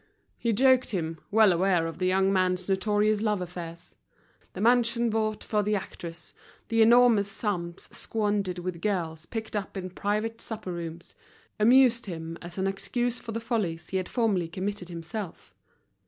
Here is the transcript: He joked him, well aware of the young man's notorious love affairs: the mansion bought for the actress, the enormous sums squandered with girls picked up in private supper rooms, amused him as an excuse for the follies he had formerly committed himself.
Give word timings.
He 0.39 0.51
joked 0.51 0.89
him, 0.89 1.19
well 1.29 1.53
aware 1.53 1.85
of 1.85 1.99
the 1.99 2.07
young 2.07 2.33
man's 2.33 2.67
notorious 2.67 3.21
love 3.21 3.39
affairs: 3.39 3.97
the 4.53 4.59
mansion 4.59 5.11
bought 5.11 5.43
for 5.43 5.61
the 5.61 5.75
actress, 5.75 6.33
the 6.69 6.81
enormous 6.81 7.29
sums 7.31 7.83
squandered 7.95 8.57
with 8.57 8.81
girls 8.81 9.27
picked 9.27 9.55
up 9.55 9.77
in 9.77 9.91
private 9.91 10.41
supper 10.41 10.71
rooms, 10.73 11.13
amused 11.59 12.07
him 12.07 12.35
as 12.41 12.57
an 12.57 12.65
excuse 12.65 13.19
for 13.19 13.31
the 13.31 13.39
follies 13.39 13.89
he 13.89 13.97
had 13.97 14.09
formerly 14.09 14.47
committed 14.47 14.89
himself. 14.89 15.53